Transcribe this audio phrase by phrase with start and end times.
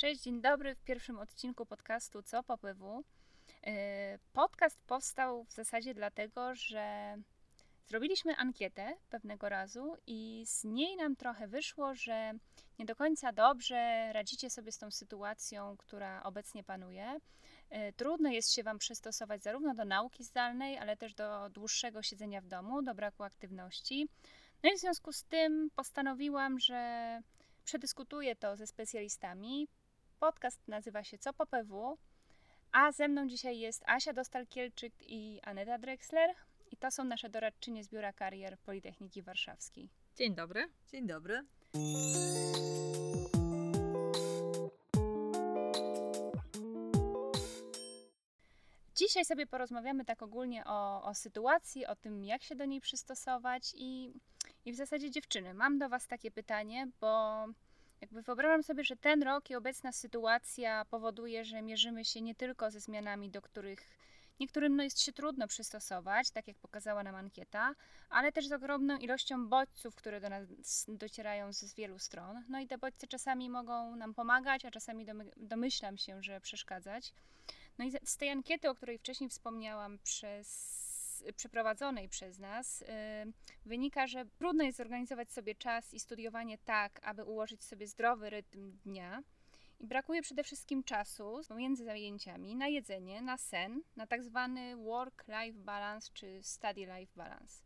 [0.00, 3.04] Cześć, dzień dobry w pierwszym odcinku podcastu Co POPW.
[3.66, 7.16] E, podcast powstał w zasadzie dlatego, że
[7.86, 12.32] zrobiliśmy ankietę pewnego razu i z niej nam trochę wyszło, że
[12.78, 17.18] nie do końca dobrze radzicie sobie z tą sytuacją, która obecnie panuje.
[17.70, 22.40] E, trudno jest się Wam przystosować zarówno do nauki zdalnej, ale też do dłuższego siedzenia
[22.40, 24.08] w domu, do braku aktywności.
[24.62, 27.20] No i w związku z tym postanowiłam, że
[27.64, 29.68] przedyskutuję to ze specjalistami.
[30.20, 31.98] Podcast nazywa się Co po PW,
[32.72, 36.34] a ze mną dzisiaj jest Asia Dostal-Kielczyk i Aneta Drexler.
[36.72, 39.88] I to są nasze doradczynie z Biura Karier Politechniki Warszawskiej.
[40.16, 40.68] Dzień dobry.
[40.88, 41.44] Dzień dobry.
[48.94, 53.72] Dzisiaj sobie porozmawiamy tak ogólnie o, o sytuacji, o tym, jak się do niej przystosować
[53.74, 54.12] i,
[54.64, 57.44] i w zasadzie dziewczyny, mam do Was takie pytanie, bo
[58.00, 62.70] jakby wyobrażam sobie, że ten rok i obecna sytuacja powoduje, że mierzymy się nie tylko
[62.70, 64.00] ze zmianami, do których
[64.40, 67.74] niektórym no, jest się trudno przystosować, tak jak pokazała nam ankieta,
[68.10, 70.44] ale też z ogromną ilością bodźców, które do nas
[70.88, 72.44] docierają z wielu stron.
[72.48, 77.12] No i te bodźce czasami mogą nam pomagać, a czasami domyślam się, że przeszkadzać.
[77.78, 80.89] No i z tej ankiety, o której wcześniej wspomniałam, przez
[81.36, 82.86] przeprowadzonej przez nas, y,
[83.66, 88.78] wynika, że trudno jest zorganizować sobie czas i studiowanie tak, aby ułożyć sobie zdrowy rytm
[88.84, 89.22] dnia.
[89.80, 95.58] I brakuje przede wszystkim czasu pomiędzy zajęciami na jedzenie, na sen, na tak zwany work-life
[95.58, 97.62] balance czy study-life balance.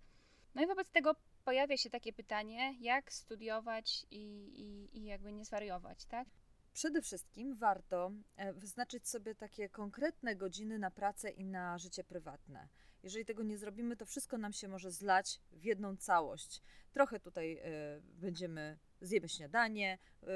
[0.54, 4.22] No i wobec tego pojawia się takie pytanie, jak studiować i,
[4.54, 6.28] i, i jakby nie zwariować, tak?
[6.72, 12.68] Przede wszystkim warto e, wyznaczyć sobie takie konkretne godziny na pracę i na życie prywatne.
[13.04, 16.62] Jeżeli tego nie zrobimy, to wszystko nam się może zlać w jedną całość.
[16.92, 20.26] Trochę tutaj y, będziemy, zjemy śniadanie, y,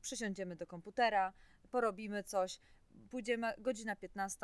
[0.00, 1.32] przysiądziemy do komputera,
[1.70, 2.60] porobimy coś,
[3.10, 4.38] pójdziemy godzina 15,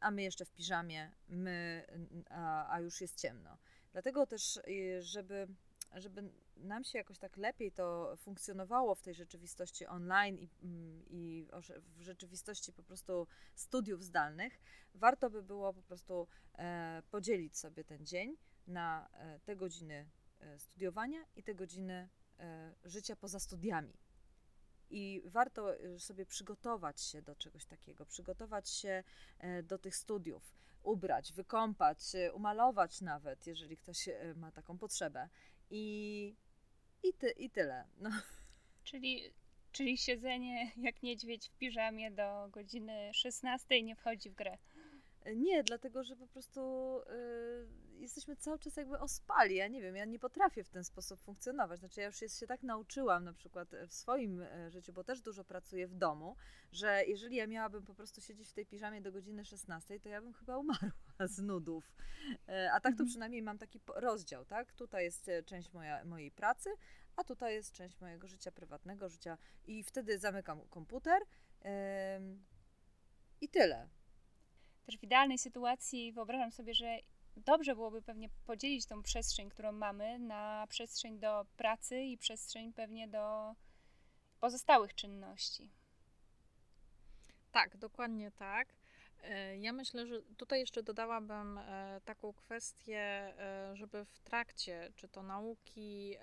[0.00, 1.86] a my jeszcze w piżamie, my,
[2.30, 3.58] a, a już jest ciemno.
[3.92, 4.60] Dlatego też,
[5.00, 5.48] żeby
[5.94, 11.48] żeby nam się jakoś tak lepiej to funkcjonowało w tej rzeczywistości online i, mm, i
[11.96, 14.60] w rzeczywistości po prostu studiów zdalnych,
[14.94, 16.28] warto by było po prostu
[16.58, 20.08] e, podzielić sobie ten dzień na e, te godziny
[20.40, 22.08] e, studiowania i te godziny
[22.84, 23.92] życia poza studiami.
[24.90, 29.04] I warto sobie przygotować się do czegoś takiego, przygotować się
[29.62, 31.98] do tych studiów, ubrać, wykąpać,
[32.32, 35.28] umalować nawet, jeżeli ktoś ma taką potrzebę.
[35.70, 36.36] I,
[37.02, 37.84] i, ty, i tyle.
[37.98, 38.10] No.
[38.84, 39.32] Czyli,
[39.72, 44.58] czyli siedzenie jak niedźwiedź w piżamie do godziny 16 nie wchodzi w grę.
[45.34, 46.60] Nie, dlatego że po prostu
[47.00, 49.54] y, jesteśmy cały czas jakby ospali.
[49.54, 51.80] Ja nie wiem, ja nie potrafię w ten sposób funkcjonować.
[51.80, 55.44] Znaczy, ja już się tak nauczyłam, na przykład w swoim e, życiu, bo też dużo
[55.44, 56.36] pracuję w domu,
[56.72, 60.20] że jeżeli ja miałabym po prostu siedzieć w tej piżamie do godziny 16, to ja
[60.20, 60.90] bym chyba umarła
[61.24, 61.94] z nudów.
[62.48, 63.08] E, a tak to mhm.
[63.08, 64.72] przynajmniej mam taki rozdział, tak?
[64.72, 66.70] Tutaj jest e, część moja, mojej pracy,
[67.16, 71.22] a tutaj jest część mojego życia prywatnego, życia i wtedy zamykam komputer.
[73.40, 73.88] I tyle
[74.86, 76.98] też w idealnej sytuacji wyobrażam sobie, że
[77.36, 83.08] dobrze byłoby pewnie podzielić tą przestrzeń, którą mamy, na przestrzeń do pracy i przestrzeń pewnie
[83.08, 83.54] do
[84.40, 85.70] pozostałych czynności.
[87.52, 88.68] Tak, dokładnie tak.
[89.22, 95.08] E, ja myślę, że tutaj jeszcze dodałabym e, taką kwestię, e, żeby w trakcie czy
[95.08, 96.16] to nauki,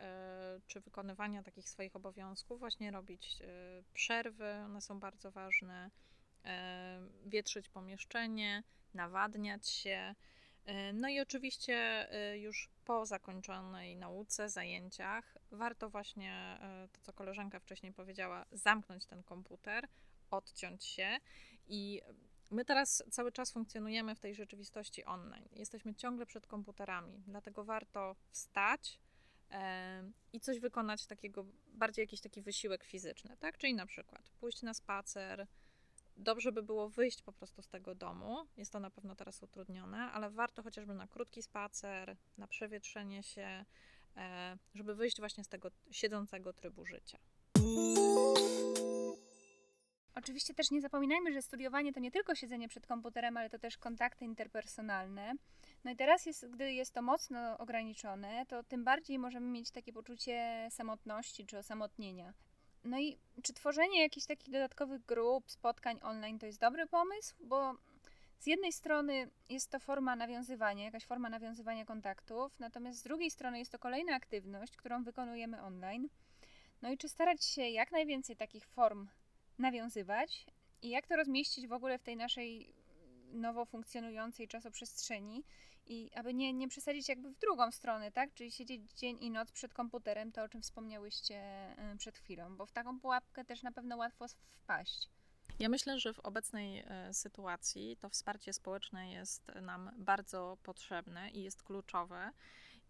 [0.67, 3.39] czy wykonywania takich swoich obowiązków, właśnie robić
[3.93, 5.89] przerwy, one są bardzo ważne
[7.25, 10.15] wietrzyć pomieszczenie, nawadniać się.
[10.65, 11.75] E, no i oczywiście
[12.11, 16.57] e, już po zakończonej nauce, zajęciach, warto właśnie
[16.91, 19.87] to, co koleżanka wcześniej powiedziała, zamknąć ten komputer,
[20.31, 21.17] odciąć się
[21.67, 22.01] i
[22.53, 25.49] My teraz cały czas funkcjonujemy w tej rzeczywistości online.
[25.51, 28.99] Jesteśmy ciągle przed komputerami, dlatego warto wstać
[30.33, 33.57] i coś wykonać takiego, bardziej jakiś taki wysiłek fizyczny, tak?
[33.57, 35.47] Czyli na przykład pójść na spacer,
[36.17, 38.37] dobrze by było wyjść po prostu z tego domu.
[38.57, 43.65] Jest to na pewno teraz utrudnione, ale warto chociażby na krótki spacer, na przewietrzenie się,
[44.17, 47.17] e, żeby wyjść właśnie z tego siedzącego trybu życia.
[50.15, 53.77] Oczywiście też nie zapominajmy, że studiowanie to nie tylko siedzenie przed komputerem, ale to też
[53.77, 55.33] kontakty interpersonalne.
[55.83, 59.93] No i teraz, jest, gdy jest to mocno ograniczone, to tym bardziej możemy mieć takie
[59.93, 62.33] poczucie samotności czy osamotnienia.
[62.83, 67.35] No i czy tworzenie jakichś takich dodatkowych grup, spotkań online to jest dobry pomysł?
[67.39, 67.75] Bo
[68.39, 73.59] z jednej strony jest to forma nawiązywania, jakaś forma nawiązywania kontaktów, natomiast z drugiej strony
[73.59, 76.09] jest to kolejna aktywność, którą wykonujemy online.
[76.81, 79.07] No i czy starać się jak najwięcej takich form
[79.59, 80.45] nawiązywać
[80.81, 82.73] i jak to rozmieścić w ogóle w tej naszej
[83.33, 85.43] nowo funkcjonującej czasoprzestrzeni
[85.85, 88.33] i aby nie, nie przesadzić jakby w drugą stronę, tak?
[88.33, 92.65] Czyli siedzieć dzień i noc przed komputerem, to o czym wspomniałyście e, przed chwilą, bo
[92.65, 95.09] w taką pułapkę też na pewno łatwo wpaść.
[95.59, 101.43] Ja myślę, że w obecnej e, sytuacji to wsparcie społeczne jest nam bardzo potrzebne i
[101.43, 102.31] jest kluczowe.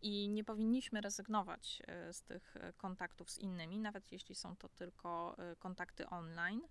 [0.01, 5.35] I nie powinniśmy rezygnować e, z tych kontaktów z innymi, nawet jeśli są to tylko
[5.59, 6.61] kontakty online.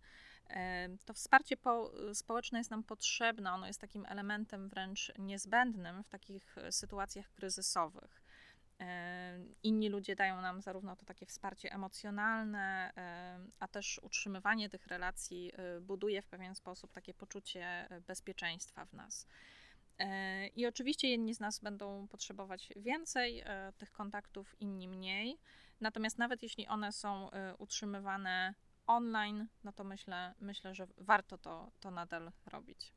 [1.05, 6.59] To wsparcie po, społeczne jest nam potrzebne, ono jest takim elementem wręcz niezbędnym w takich
[6.59, 8.23] e, sytuacjach kryzysowych.
[9.63, 12.93] Inni ludzie dają nam zarówno to takie wsparcie emocjonalne,
[13.61, 18.93] a też utrzymywanie tych relacji e, buduje w pewien sposób takie poczucie e, bezpieczeństwa w
[18.93, 19.27] nas.
[20.57, 23.45] I oczywiście jedni z nas będą potrzebować więcej
[23.79, 25.39] tych kontaktów, inni mniej.
[25.81, 28.55] Natomiast nawet jeśli one są utrzymywane
[28.87, 32.95] online, no to myślę, myślę że warto to, to nadal robić.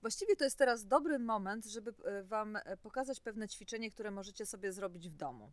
[0.00, 4.46] Właściwie to jest teraz dobry moment, żeby e, Wam e, pokazać pewne ćwiczenie, które możecie
[4.46, 5.52] sobie zrobić w domu.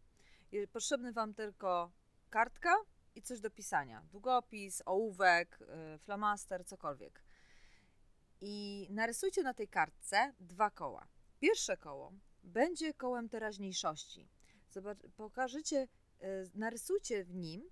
[0.72, 1.92] Potrzebny Wam tylko
[2.30, 2.76] kartka
[3.16, 4.06] i coś do pisania.
[4.12, 7.24] Długopis, ołówek, e, flamaster, cokolwiek.
[8.42, 11.08] I narysujcie na tej kartce dwa koła.
[11.40, 12.14] Pierwsze koło
[12.44, 14.30] będzie kołem teraźniejszości.
[14.70, 15.88] Zobacz, pokażecie,
[16.56, 17.70] narysujcie w nim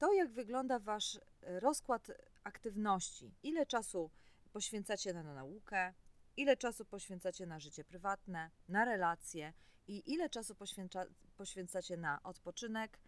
[0.00, 2.08] to, jak wygląda Wasz e, rozkład
[2.44, 4.10] aktywności, ile czasu
[4.52, 5.94] poświęcacie na naukę,
[6.36, 9.52] ile czasu poświęcacie na życie prywatne, na relacje
[9.86, 11.04] i ile czasu poświęca,
[11.36, 12.98] poświęcacie na odpoczynek.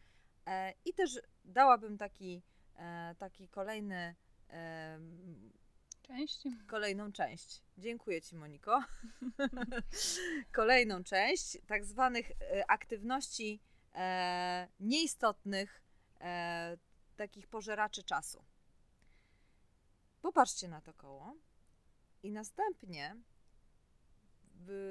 [0.47, 2.43] E, I też dałabym taki,
[2.77, 4.15] e, taki kolejny.
[4.51, 4.99] E,
[6.03, 6.43] część.
[6.67, 7.63] Kolejną część.
[7.79, 8.85] Dziękuję Ci, Moniko.
[10.53, 13.61] kolejną część tak zwanych e, aktywności
[13.95, 15.83] e, nieistotnych
[16.23, 16.77] e,
[17.17, 18.45] takich pożeraczy czasu.
[20.23, 21.35] Popatrzcie na to koło
[22.23, 23.17] i następnie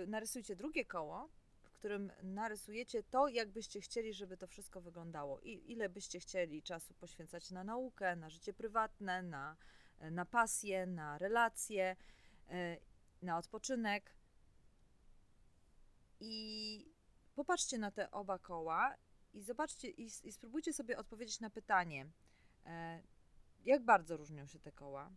[0.07, 1.29] narysujcie drugie koło,
[1.61, 5.39] w którym narysujecie to, jak byście chcieli, żeby to wszystko wyglądało.
[5.39, 9.57] I ile byście chcieli czasu poświęcać na naukę, na życie prywatne, na,
[9.99, 11.95] na pasję, na relacje,
[12.49, 12.77] e,
[13.21, 14.15] na odpoczynek.
[16.19, 16.85] I
[17.35, 18.95] popatrzcie na te oba koła
[19.33, 22.09] i zobaczcie i, i spróbujcie sobie odpowiedzieć na pytanie,
[22.65, 23.01] e,
[23.65, 25.11] jak bardzo różnią się te koła?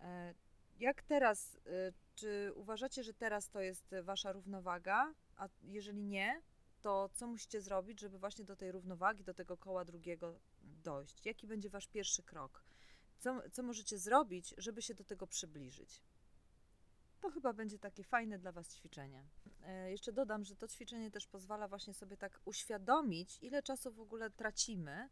[0.00, 0.34] E,
[0.78, 5.14] jak teraz, e, czy uważacie, że teraz to jest wasza równowaga?
[5.36, 6.42] A jeżeli nie,
[6.80, 11.26] to co musicie zrobić, żeby właśnie do tej równowagi, do tego koła drugiego dojść?
[11.26, 12.64] Jaki będzie wasz pierwszy krok?
[13.18, 16.02] Co, co możecie zrobić, żeby się do tego przybliżyć?
[17.20, 19.24] To chyba będzie takie fajne dla Was ćwiczenie.
[19.62, 24.00] E, jeszcze dodam, że to ćwiczenie też pozwala właśnie sobie tak uświadomić, ile czasu w
[24.00, 25.08] ogóle tracimy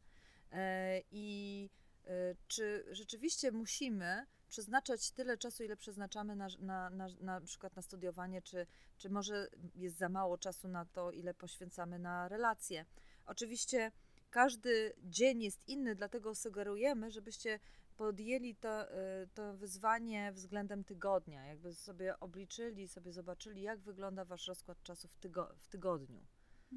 [0.52, 1.70] e, i
[2.04, 7.82] e, czy rzeczywiście musimy przeznaczać tyle czasu, ile przeznaczamy na, na, na, na przykład na
[7.82, 8.66] studiowanie, czy,
[8.98, 12.84] czy może jest za mało czasu na to, ile poświęcamy na relacje.
[13.26, 13.92] Oczywiście
[14.30, 17.60] każdy dzień jest inny, dlatego sugerujemy, żebyście
[17.96, 24.46] podjęli to, y, to wyzwanie względem tygodnia, jakby sobie obliczyli, sobie zobaczyli, jak wygląda wasz
[24.46, 26.26] rozkład czasu w, tygo w tygodniu.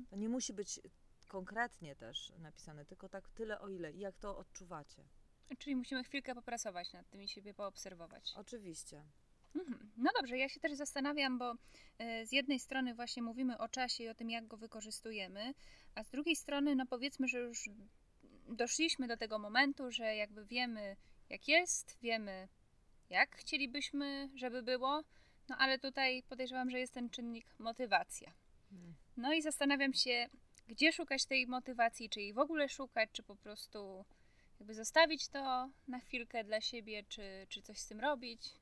[0.09, 0.79] To nie musi być
[1.27, 5.03] konkretnie też napisane, tylko tak tyle o ile i jak to odczuwacie.
[5.57, 8.33] Czyli musimy chwilkę popracować nad tym i siebie poobserwować.
[8.35, 9.03] Oczywiście.
[9.55, 9.91] Mhm.
[9.97, 14.03] No dobrze, ja się też zastanawiam, bo y, z jednej strony właśnie mówimy o czasie
[14.03, 15.53] i o tym, jak go wykorzystujemy,
[15.95, 17.69] a z drugiej strony, no powiedzmy, że już
[18.55, 20.95] doszliśmy do tego momentu, że jakby wiemy,
[21.29, 22.47] jak jest, wiemy,
[23.09, 25.03] jak chcielibyśmy, żeby było,
[25.49, 28.33] no ale tutaj podejrzewam, że jest ten czynnik motywacja.
[28.69, 28.95] Hmm.
[29.17, 30.29] No i zastanawiam się,
[30.67, 34.05] gdzie szukać tej motywacji, czy jej w ogóle szukać, czy po prostu
[34.59, 38.55] jakby zostawić to na chwilkę dla siebie, czy, czy coś z tym robić.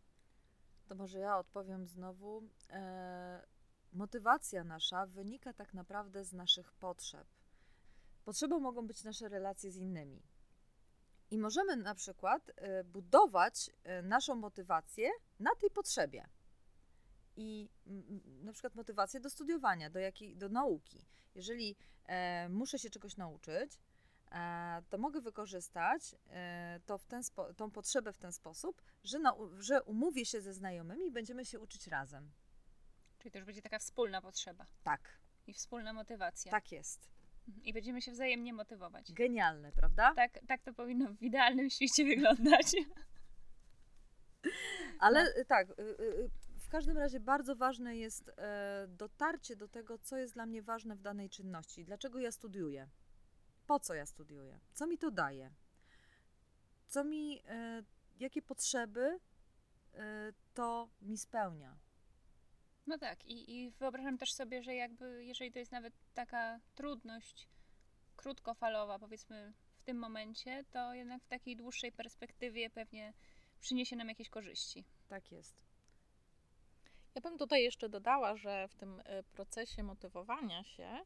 [0.88, 2.44] To może ja odpowiem znowu.
[2.70, 3.48] E,
[3.94, 7.28] motywacja nasza wynika tak naprawdę z naszych potrzeb.
[8.26, 10.22] Potrzebą mogą być nasze relacje z innymi.
[11.32, 16.28] I możemy na przykład y, budować y, naszą motywację na tej potrzebie.
[17.36, 17.70] I
[18.44, 21.06] na przykład motywację do studiowania, do, jakiej, do nauki.
[21.36, 23.80] Jeżeli e, muszę się czegoś nauczyć,
[24.32, 29.20] e, to mogę wykorzystać e, to w ten spo, tą potrzebę w ten sposób, że,
[29.20, 32.32] na, że umówię się ze znajomymi i będziemy się uczyć razem.
[33.20, 34.66] Czyli to już będzie taka wspólna potrzeba.
[34.84, 35.20] Tak.
[35.48, 36.52] I wspólna motywacja.
[36.52, 37.10] Tak jest.
[37.64, 39.14] I będziemy się wzajemnie motywować.
[39.14, 40.14] Genialne, prawda?
[40.16, 42.76] Tak, tak to powinno w idealnym świecie wyglądać.
[45.00, 45.46] Ale no.
[45.48, 50.34] tak, y, y, w każdym razie bardzo ważne jest e, dotarcie do tego, co jest
[50.34, 51.86] dla mnie ważne w danej czynności.
[51.86, 52.88] Dlaczego ja studiuję?
[53.68, 54.60] Po co ja studiuję?
[54.74, 55.52] Co mi to daje?
[56.88, 57.84] co mi, e,
[58.20, 59.20] jakie potrzeby
[59.94, 61.78] e, to mi spełnia.
[62.88, 67.48] No tak, i, i wyobrażam też sobie, że jakby, jeżeli to jest nawet taka trudność
[68.16, 73.14] krótkofalowa, powiedzmy w tym momencie, to jednak w takiej dłuższej perspektywie pewnie
[73.60, 74.86] przyniesie nam jakieś korzyści.
[75.08, 75.68] Tak jest.
[77.16, 81.00] Ja bym tutaj jeszcze dodała, że w tym e, procesie motywowania się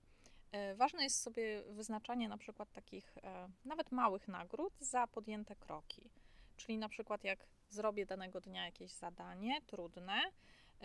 [0.51, 6.09] e, ważne jest sobie wyznaczanie na przykład takich e, nawet małych nagród za podjęte kroki.
[6.57, 10.21] Czyli na przykład jak zrobię danego dnia jakieś zadanie trudne,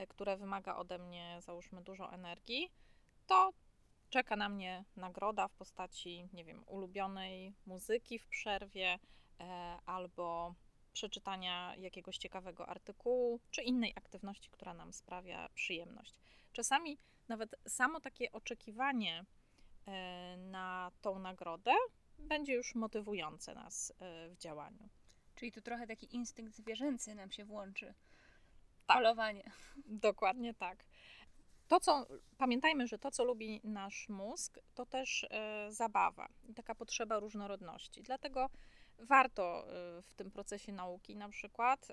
[0.09, 2.73] które wymaga ode mnie załóżmy dużo energii,
[3.27, 3.53] to
[4.11, 8.99] czeka na mnie nagroda w postaci, nie wiem, ulubionej muzyki w przerwie
[9.87, 10.55] albo
[10.93, 16.15] przeczytania jakiegoś ciekawego artykułu czy innej aktywności, która nam sprawia przyjemność.
[16.53, 16.99] Czasami
[17.29, 19.25] nawet samo takie oczekiwanie
[19.87, 21.73] e, na tą nagrodę
[22.19, 24.89] będzie już motywujące nas e, w działaniu.
[25.35, 27.95] Czyli tu trochę taki instynkt zwierzęcy nam się włączy.
[28.87, 28.97] Tak.
[28.97, 29.51] Polowanie.
[30.09, 30.85] Dokładnie tak.
[31.69, 32.07] To, co
[32.39, 38.03] pamiętajmy, że to, co lubi nasz mózg, to też e, zabawa i taka potrzeba różnorodności.
[38.03, 38.51] Dlatego
[38.99, 39.67] warto
[39.99, 41.93] y, w tym procesie nauki na przykład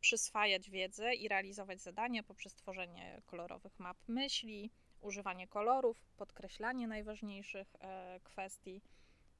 [0.00, 4.70] przyswajać wiedzę i realizować zadania poprzez tworzenie kolorowych map myśli,
[5.00, 7.76] używanie kolorów, podkreślanie najważniejszych
[8.24, 8.82] kwestii.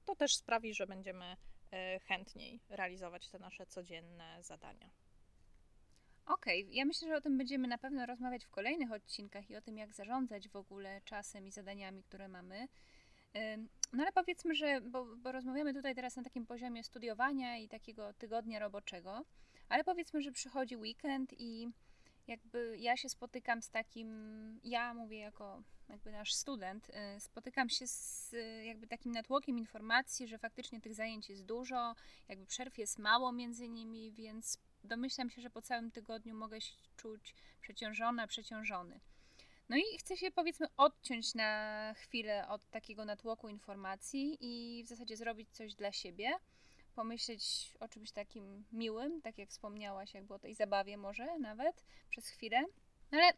[0.05, 1.37] To też sprawi, że będziemy
[2.03, 4.91] chętniej realizować te nasze codzienne zadania.
[6.29, 6.75] Okej, okay.
[6.75, 9.79] ja myślę, że o tym będziemy na pewno rozmawiać w kolejnych odcinkach i o tym,
[9.79, 12.69] jak zarządzać w ogóle czasem i zadaniami, które mamy.
[13.93, 18.13] No ale powiedzmy, że, bo, bo, rozmawiamy tutaj teraz na takim poziomie studiowania i takiego
[18.13, 19.25] tygodnia roboczego,
[19.69, 21.69] ale powiedzmy, że przychodzi weekend i
[22.27, 27.87] jakby ja się spotykam z takim, ja mówię jako jakby nasz student, y, spotykam się
[27.87, 31.95] z jakby takim natłokiem informacji, że faktycznie tych zajęć jest dużo,
[32.29, 36.75] jakby przerw jest mało między nimi, więc domyślam się, że po całym tygodniu mogę się
[36.97, 39.01] czuć przeciążona, przeciążony.
[39.69, 45.17] No i chcę się powiedzmy odciąć na chwilę od takiego natłoku informacji i w zasadzie
[45.17, 46.31] zrobić coś dla siebie,
[46.95, 52.29] pomyśleć o czymś takim miłym, tak jak wspomniałaś, jakby o tej zabawie może nawet przez
[52.29, 52.65] chwilę.
[53.13, 53.33] No ale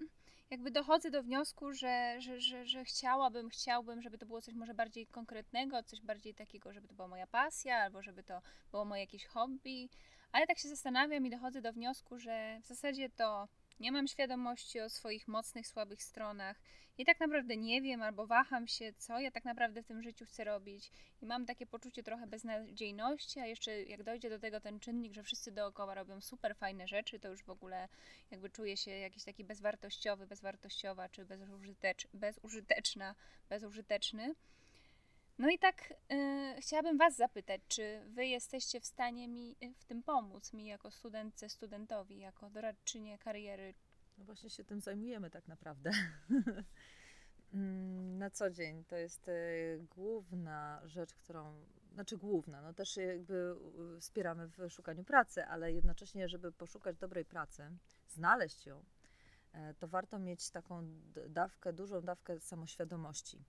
[0.50, 4.74] jakby dochodzę do wniosku, że, że, że, że chciałabym, chciałbym, żeby to było coś może
[4.74, 9.00] bardziej konkretnego, coś bardziej takiego, żeby to była moja pasja, albo żeby to było moje
[9.00, 9.88] jakieś hobby.
[10.32, 13.48] Ale tak się zastanawiam i dochodzę do wniosku, że w zasadzie to
[13.80, 16.60] nie mam świadomości o swoich mocnych, słabych stronach
[16.98, 20.26] i tak naprawdę nie wiem albo waham się, co ja tak naprawdę w tym życiu
[20.26, 20.90] chcę robić
[21.22, 25.22] i mam takie poczucie trochę beznadziejności, a jeszcze jak dojdzie do tego ten czynnik, że
[25.22, 27.88] wszyscy dookoła robią super fajne rzeczy, to już w ogóle
[28.30, 33.14] jakby czuję się jakiś taki bezwartościowy, bezwartościowa czy bezużytecz, bezużyteczna,
[33.48, 34.34] bezużyteczny.
[35.40, 39.84] No i tak y, chciałabym Was zapytać, czy Wy jesteście w stanie mi y, w
[39.84, 43.74] tym pomóc, mi jako studentce, studentowi, jako doradczynie kariery?
[44.18, 45.90] No właśnie się tym zajmujemy tak naprawdę.
[47.54, 53.54] Mm, na co dzień to jest y, główna rzecz, którą, znaczy główna, no też jakby
[54.00, 57.70] wspieramy w szukaniu pracy, ale jednocześnie, żeby poszukać dobrej pracy,
[58.08, 58.84] znaleźć ją,
[59.52, 60.82] e, to warto mieć taką
[61.28, 63.44] dawkę, dużą dawkę samoświadomości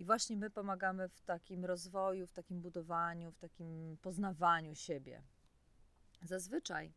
[0.00, 5.22] i właśnie my pomagamy w takim rozwoju, w takim budowaniu, w takim poznawaniu siebie.
[6.22, 6.92] Zazwyczaj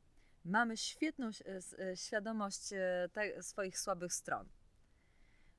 [0.45, 1.29] mamy świetną
[1.79, 4.49] e, świadomość e, te, swoich słabych stron.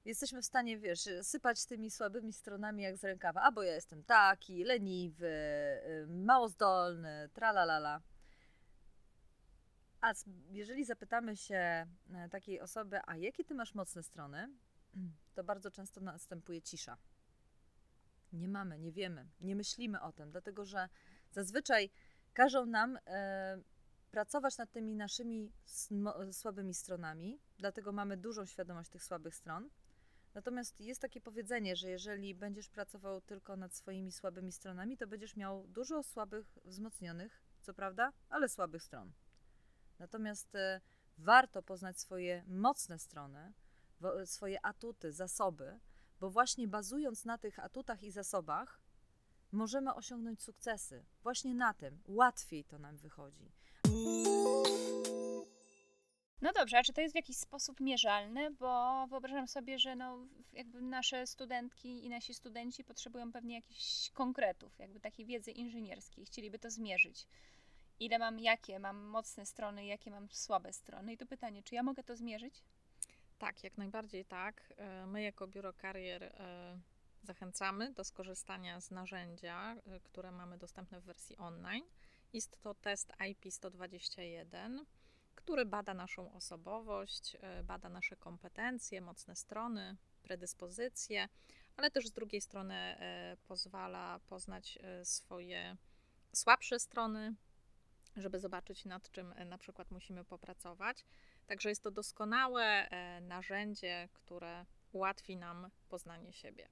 [0.05, 3.43] Jesteśmy w stanie, wiesz, sypać tymi słabymi stronami jak z rękawa.
[3.43, 8.01] A bo ja jestem taki, leniwy, e, mało zdolny, tralalala.
[10.01, 10.13] A
[10.51, 11.87] jeżeli zapytamy się
[12.31, 14.49] takiej osoby, a jakie ty masz mocne strony,
[15.35, 16.97] to bardzo często następuje cisza.
[18.35, 20.89] Nie mamy, nie wiemy, nie myślimy o tym, dlatego że
[21.31, 21.91] zazwyczaj
[22.35, 23.59] każą nam e,
[24.11, 25.53] pracować nad tymi naszymi
[26.33, 29.71] słabymi stronami, dlatego mamy dużą świadomość tych słabych stron.
[30.35, 35.37] Natomiast jest takie powiedzenie, że jeżeli będziesz pracował tylko nad swoimi słabymi stronami, to będziesz
[35.37, 39.13] miał dużo słabych, wzmocnionych, co prawda, ale słabych stron.
[39.99, 40.81] Natomiast e,
[41.19, 43.53] warto poznać swoje mocne strony,
[44.25, 45.79] swoje atuty, zasoby,
[46.25, 48.81] bo właśnie bazując na tych atutach i zasobach,
[49.53, 51.05] możemy osiągnąć sukcesy.
[51.23, 53.53] Właśnie na tym łatwiej to nam wychodzi.
[56.43, 58.51] No dobrze, a czy to jest w jakiś sposób mierzalne?
[58.51, 64.79] Bo wyobrażam sobie, że no, jakby nasze studentki i nasi studenci potrzebują pewnie jakichś konkretów,
[64.79, 67.27] jakby takiej wiedzy inżynierskiej, chcieliby to zmierzyć.
[68.01, 71.13] Ile mam, jakie mam mocne strony, jakie mam słabe strony.
[71.13, 72.63] I to pytanie, czy ja mogę to zmierzyć?
[73.39, 74.75] Tak, jak najbardziej tak.
[74.77, 76.79] E, my jako Biuro Karier e,
[77.23, 81.85] zachęcamy do skorzystania z narzędzia, e, które mamy dostępne w wersji online.
[82.33, 84.85] Jest to test IP121,
[85.35, 91.29] który bada naszą osobowość, bada nasze kompetencje, mocne strony, predyspozycje,
[91.77, 92.97] ale też z drugiej strony
[93.49, 95.77] pozwala poznać swoje
[96.33, 97.35] słabsze strony,
[98.17, 101.05] żeby zobaczyć nad czym na przykład musimy popracować.
[101.47, 102.89] Także jest to doskonałe
[103.21, 106.69] narzędzie, które ułatwi nam poznanie siebie.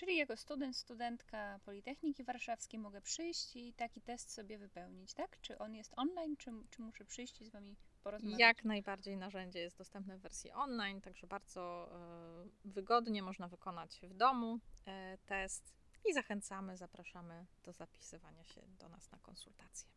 [0.00, 5.40] Czyli jako student, studentka Politechniki Warszawskiej mogę przyjść i taki test sobie wypełnić, tak?
[5.40, 8.40] Czy on jest online, czy, czy muszę przyjść i z Wami porozmawiać?
[8.40, 14.14] Jak najbardziej narzędzie jest dostępne w wersji online, także bardzo e, wygodnie można wykonać w
[14.14, 19.88] domu e, test i zachęcamy, zapraszamy do zapisywania się do nas na konsultacje.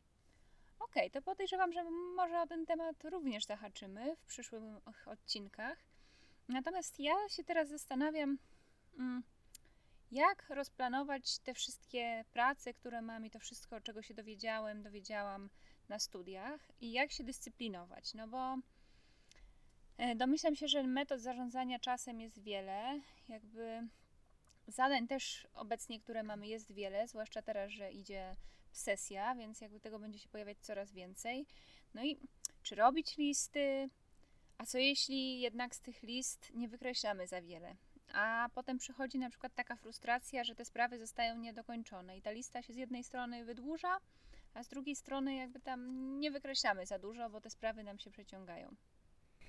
[0.90, 1.84] Okay, to podejrzewam, że
[2.16, 4.63] może o ten temat również zahaczymy w przyszłych
[5.06, 5.78] odcinkach.
[6.48, 8.38] Natomiast ja się teraz zastanawiam,
[9.00, 9.24] mm,
[10.12, 15.50] jak rozplanować te wszystkie prace, które mam i to wszystko, czego się dowiedziałem, dowiedziałam
[15.90, 18.13] na studiach i jak się dyscyplinować.
[18.13, 18.58] No bo
[19.98, 23.00] e, domyślam się, że metod zarządzania czasem jest wiele,
[23.30, 23.88] jakby
[24.67, 28.36] zadań też obecnie, które mamy, jest wiele, zwłaszcza teraz, że idzie
[28.72, 31.46] sesja, więc jakby tego będzie się pojawiać coraz więcej.
[31.93, 32.17] No i
[32.63, 33.89] czy robić listy,
[34.58, 37.75] a co jeśli jednak z tych list nie wykreślamy za wiele?
[38.13, 42.62] A potem przychodzi na przykład taka frustracja, że te sprawy zostają niedokończone i ta lista
[42.62, 43.98] się z jednej strony wydłuża,
[44.53, 48.12] a z drugiej strony jakby tam nie wykreślamy za dużo, bo te sprawy nam się
[48.12, 48.75] przeciągają.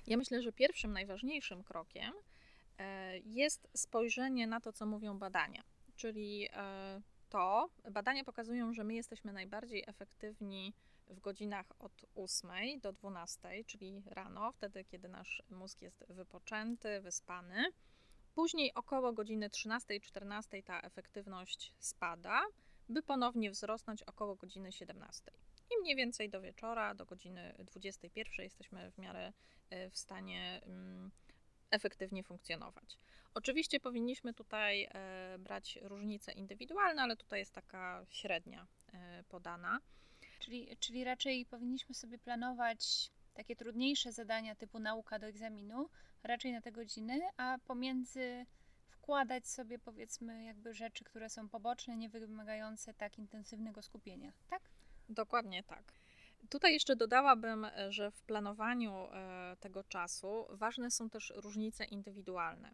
[0.07, 2.13] Ja myślę, że pierwszym najważniejszym krokiem
[3.25, 5.63] jest spojrzenie na to, co mówią badania.
[5.95, 10.73] Czyli e, to, badania pokazują, że my jesteśmy najbardziej efektywni
[11.07, 17.65] w godzinach od 8 do 12, czyli rano, wtedy kiedy nasz mózg jest wypoczęty, wyspany.
[18.35, 22.41] Później około godziny 13-14 ta efektywność spada,
[22.89, 25.31] by ponownie wzrosnąć około godziny 17.
[25.71, 29.33] I mniej więcej do wieczora, do godziny 21 jesteśmy w miarę
[29.69, 31.11] e, w stanie mm,
[31.71, 32.97] efektywnie funkcjonować.
[33.33, 39.79] Oczywiście powinniśmy tutaj e, brać różnice indywidualne, ale tutaj jest taka średnia e, podana.
[40.39, 45.89] Czyli, czyli raczej powinniśmy sobie planować takie trudniejsze zadania typu nauka do egzaminu
[46.23, 48.45] raczej na te godziny, a pomiędzy
[48.87, 54.61] wkładać sobie powiedzmy jakby rzeczy, które są poboczne, nie wymagające tak intensywnego skupienia, tak?
[55.09, 55.93] Dokładnie tak.
[56.49, 62.71] Tutaj jeszcze dodałabym, że w planowaniu e, tego czasu ważne są też różnice indywidualne.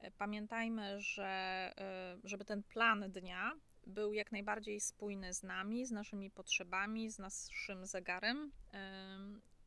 [0.00, 1.24] E, pamiętajmy, że
[1.78, 3.52] e, żeby ten plan dnia
[3.86, 8.52] był jak najbardziej spójny z nami, z naszymi potrzebami, z naszym zegarem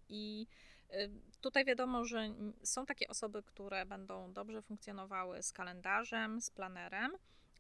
[0.10, 0.48] i
[1.42, 7.12] tutaj wiadomo, że są takie osoby, które będą dobrze funkcjonowały z kalendarzem, z planerem,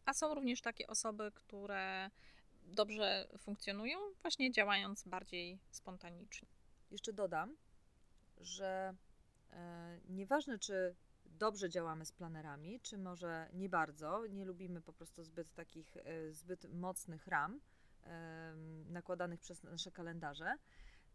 [0.05, 2.09] a są również takie osoby, które
[2.65, 6.47] dobrze funkcjonują, właśnie działając bardziej spontanicznie.
[6.91, 7.57] Jeszcze dodam,
[8.37, 8.95] że
[9.51, 10.95] e, nieważne, czy
[11.25, 16.33] dobrze działamy z planerami, czy może nie bardzo, nie lubimy po prostu zbyt takich, e,
[16.33, 17.59] zbyt mocnych ram
[18.85, 20.55] nakładanych przez nasze kalendarze,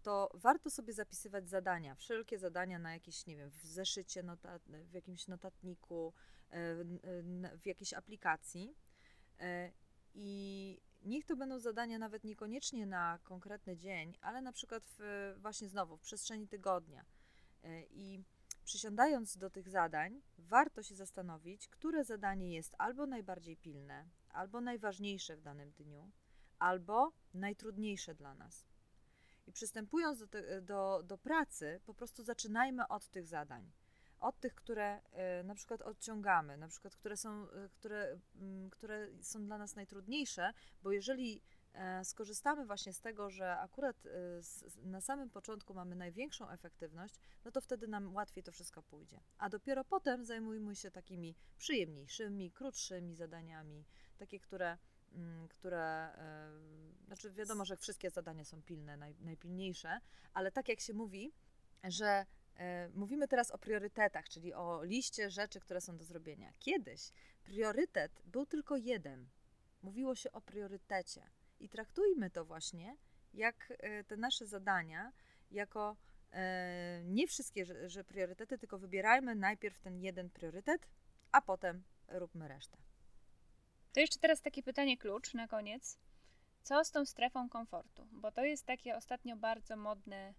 [0.03, 4.93] to warto sobie zapisywać zadania, wszelkie zadania na jakieś, nie wiem, w zeszycie, notat, w
[4.93, 6.13] jakimś notatniku,
[6.51, 6.75] e,
[7.59, 8.75] w jakiejś aplikacji.
[10.15, 15.69] I niech to będą zadania nawet niekoniecznie na konkretny dzień, ale na przykład w, właśnie
[15.69, 17.05] znowu w przestrzeni tygodnia.
[17.65, 18.25] E, I
[18.65, 25.37] przysiadając do tych zadań, warto się zastanowić, które zadanie jest albo najbardziej pilne, albo najważniejsze
[25.37, 26.11] w danym dniu,
[26.59, 28.67] albo najtrudniejsze dla nas.
[29.47, 33.71] I przystępując do, te, do, do pracy, po prostu zaczynajmy od tych zadań.
[34.21, 35.01] Od tych, które
[35.41, 38.19] y, na przykład odciągamy, na przykład które są, y, które,
[38.67, 40.53] y, które są dla nas najtrudniejsze,
[40.83, 43.97] bo jeżeli e, skorzystamy właśnie z tego, że akurat
[44.83, 49.21] na samym początku mamy największą efektywność, no to wtedy nam łatwiej to wszystko pójdzie.
[49.39, 53.85] A dopiero potem zajmujmy się takimi przyjemniejszymi, krótszymi zadaniami,
[54.19, 54.79] takie, które
[55.13, 56.13] Mm, które,
[57.07, 60.01] znaczy wiadomo, że wszystkie zadania są pilne, naj, najpilniejsze,
[60.35, 61.33] ale tak jak się mówi,
[61.85, 62.27] że e,
[62.95, 66.53] mówimy teraz o priorytetach, czyli o liście rzeczy, które są do zrobienia.
[66.59, 67.13] Kiedyś
[67.45, 69.29] priorytet był tylko jeden.
[69.83, 71.23] Mówiło się o priorytecie
[71.61, 72.97] i traktujmy to właśnie
[73.35, 75.13] jak e, te nasze zadania,
[75.51, 75.97] jako
[76.33, 80.89] e, nie wszystkie że, że priorytety, tylko wybierajmy najpierw ten jeden priorytet,
[81.33, 82.79] a potem róbmy resztę.
[83.93, 85.99] To jeszcze teraz takie pytanie klucz na koniec.
[86.63, 88.07] Co z tą strefą komfortu?
[88.13, 90.35] Bo to jest takie ostatnio bardzo modne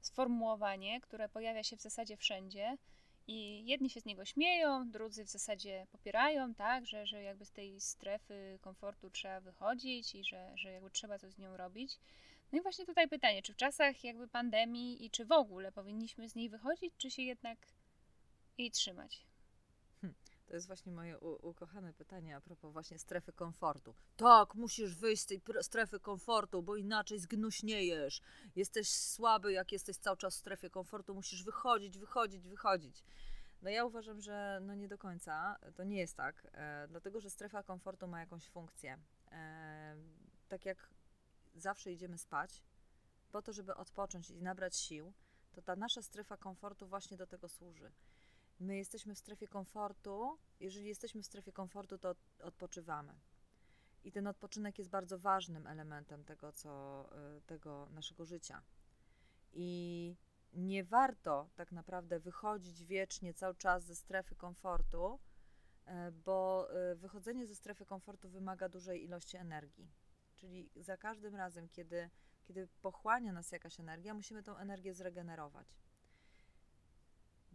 [0.00, 2.76] sformułowanie, które pojawia się w zasadzie wszędzie.
[3.26, 7.52] I jedni się z niego śmieją, drudzy w zasadzie popierają, tak, że, że jakby z
[7.52, 11.98] tej strefy komfortu trzeba wychodzić i że, że jakby trzeba coś z nią robić.
[12.52, 16.28] No i właśnie tutaj pytanie, czy w czasach jakby pandemii i czy w ogóle powinniśmy
[16.28, 17.58] z niej wychodzić, czy się jednak
[18.58, 19.29] jej trzymać?
[20.50, 23.94] To jest właśnie moje ukochane pytanie a propos właśnie strefy komfortu.
[24.16, 28.22] Tak, musisz wyjść z tej strefy komfortu, bo inaczej zgnuśniejesz.
[28.56, 33.04] Jesteś słaby, jak jesteś cały czas w strefie komfortu, musisz wychodzić, wychodzić, wychodzić.
[33.62, 37.30] No ja uważam, że no nie do końca to nie jest tak, e, dlatego że
[37.30, 38.98] strefa komfortu ma jakąś funkcję.
[39.32, 39.96] E,
[40.48, 40.90] tak jak
[41.54, 42.62] zawsze idziemy spać,
[43.32, 45.12] po to, żeby odpocząć i nabrać sił,
[45.52, 47.92] to ta nasza strefa komfortu właśnie do tego służy.
[48.60, 50.38] My jesteśmy w strefie komfortu.
[50.60, 53.14] Jeżeli jesteśmy w strefie komfortu, to od- odpoczywamy.
[54.04, 57.04] I ten odpoczynek jest bardzo ważnym elementem tego, co,
[57.38, 58.62] y, tego naszego życia.
[59.52, 60.16] I
[60.52, 65.18] nie warto tak naprawdę wychodzić wiecznie cały czas ze strefy komfortu,
[65.86, 69.90] e, bo y, wychodzenie ze strefy komfortu wymaga dużej ilości energii.
[70.36, 72.10] Czyli za każdym razem, kiedy,
[72.44, 75.76] kiedy pochłania nas jakaś energia, musimy tą energię zregenerować.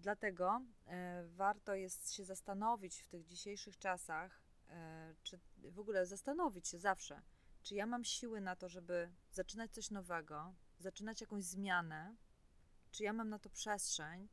[0.06, 6.68] Dlatego e, warto jest się zastanowić w tych dzisiejszych czasach, e, czy w ogóle zastanowić
[6.68, 7.22] się zawsze,
[7.64, 12.16] czy ja mam siły na to, żeby zaczynać coś nowego, zaczynać jakąś zmianę,
[12.92, 14.30] czy ja mam na to przestrzeń,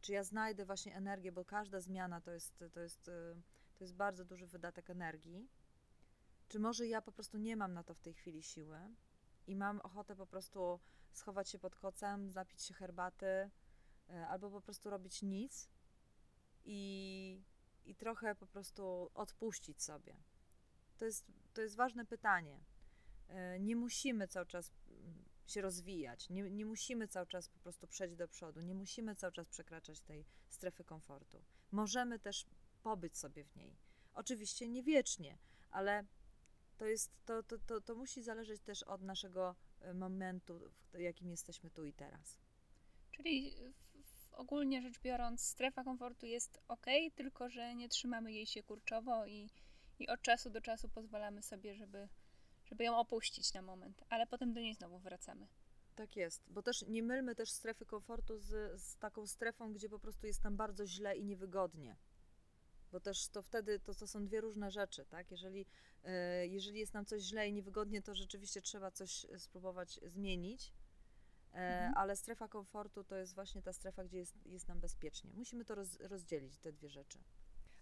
[0.00, 3.34] czy ja znajdę właśnie energię, bo każda zmiana to jest, to jest, e,
[3.78, 5.48] to jest bardzo duży wydatek energii.
[6.48, 8.78] Czy może ja po prostu nie mam na to w tej chwili siły
[9.46, 10.80] i mam ochotę po prostu
[11.12, 13.50] schować się pod kocem, napić się herbaty,
[14.08, 15.68] albo po prostu robić nic
[16.64, 17.42] i,
[17.84, 20.16] i trochę po prostu odpuścić sobie.
[20.98, 22.60] To jest, to jest ważne pytanie.
[23.28, 27.86] E, Nie musimy cały czas mm, się rozwijać, nie, nie musimy cały czas po prostu
[27.86, 31.42] przejść do przodu, nie musimy cały czas przekraczać tej strefy komfortu.
[31.72, 32.46] Możemy też
[32.82, 33.76] pobyć sobie w niej.
[34.14, 35.38] Oczywiście nie wiecznie,
[35.70, 36.04] ale
[36.76, 40.60] to, jest, to, to, to, to musi zależeć też od naszego e, momentu,
[40.92, 42.38] w jakim jesteśmy tu i teraz.
[43.12, 43.54] Czyli
[44.36, 49.50] ogólnie rzecz biorąc, strefa komfortu jest ok, tylko że nie trzymamy jej się kurczowo i,
[49.98, 52.08] i od czasu do czasu pozwalamy sobie, żeby,
[52.64, 55.46] żeby ją opuścić na moment, ale potem do niej znowu wracamy.
[55.96, 59.98] Tak jest, bo też nie mylmy też strefy komfortu z, z taką strefą, gdzie po
[59.98, 61.96] prostu jest nam bardzo źle i niewygodnie.
[62.92, 65.30] Bo też to wtedy to, to są dwie różne rzeczy, tak?
[65.30, 65.66] Jeżeli,
[66.04, 70.72] e, jeżeli jest nam coś źle i niewygodnie, to rzeczywiście trzeba coś e, spróbować zmienić.
[71.56, 71.92] E, Mhm.
[71.96, 75.30] Ale strefa komfortu to jest właśnie ta strefa, gdzie jest, jest nam bezpiecznie.
[75.34, 77.18] Musimy to roz, rozdzielić, te dwie rzeczy.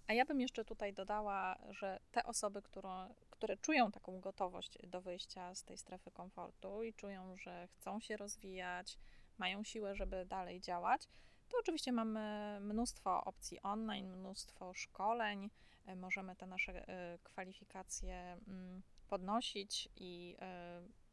[0.06, 5.00] A ja bym jeszcze tutaj dodała, że te osoby, które, które czują taką gotowość do
[5.00, 8.98] wyjścia z tej strefy komfortu i czują, że chcą się rozwijać,
[9.38, 11.08] mają siłę, żeby dalej działać,
[11.48, 15.50] to oczywiście mamy mnóstwo opcji online, mnóstwo szkoleń.
[15.86, 18.16] e, Możemy te nasze e, kwalifikacje
[18.48, 20.36] mm, podnosić i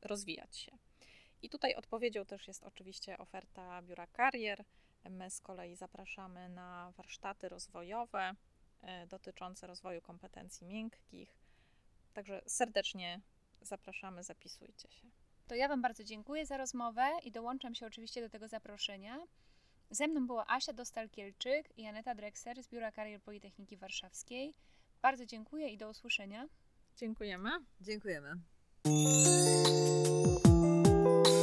[0.01, 0.77] rozwijać się.
[1.41, 4.63] I tutaj odpowiedzią też jest oczywiście oferta biura karier.
[5.09, 8.35] My z kolei zapraszamy na warsztaty rozwojowe
[8.81, 11.37] e, dotyczące rozwoju kompetencji miękkich.
[12.13, 13.21] Także serdecznie
[13.61, 15.07] zapraszamy, zapisujcie się.
[15.47, 19.19] To ja Wam bardzo dziękuję za rozmowę i dołączam się oczywiście do tego zaproszenia.
[19.89, 24.53] Ze mną była Asia Dostal-Kielczyk i Aneta Drexer z Biura Karier Politechniki Warszawskiej.
[25.01, 26.47] Bardzo dziękuję i do usłyszenia.
[26.97, 27.49] Dziękujemy.
[27.81, 28.33] Dziękujemy.
[31.11, 31.40] you.